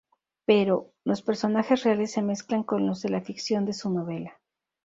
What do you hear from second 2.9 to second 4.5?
de la ficción de su novela.